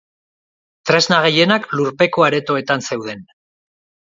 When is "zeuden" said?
2.89-3.23